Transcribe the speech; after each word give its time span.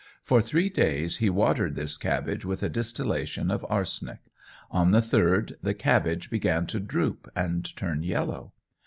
For 0.23 0.41
three 0.41 0.69
days 0.69 1.17
he 1.17 1.29
watered 1.29 1.75
this 1.75 1.95
cabbage 1.95 2.43
with 2.43 2.63
a 2.63 2.69
distillation 2.69 3.51
of 3.51 3.63
arsenic; 3.69 4.17
on 4.71 4.89
the 4.89 5.01
third, 5.03 5.57
the 5.61 5.75
cabbage 5.75 6.31
began 6.31 6.65
to 6.73 6.79
droop 6.79 7.29
and 7.35 7.63
turn 7.77 8.01
yellow. 8.01 8.51